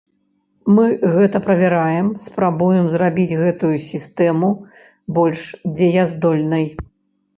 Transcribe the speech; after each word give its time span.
Мы 0.77 0.85
гэта 1.17 1.41
правяраем, 1.47 2.07
спрабуем 2.27 2.89
зрабіць 2.95 3.37
гэтую 3.43 3.71
сістэму 3.91 4.49
больш 5.19 5.47
дзеяздольнай. 5.77 6.65